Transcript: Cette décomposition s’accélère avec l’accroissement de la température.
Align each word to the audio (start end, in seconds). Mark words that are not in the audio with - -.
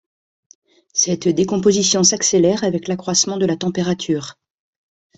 Cette 0.93 1.27
décomposition 1.27 2.01
s’accélère 2.03 2.63
avec 2.63 2.87
l’accroissement 2.87 3.37
de 3.37 3.45
la 3.45 3.55
température. 3.55 4.39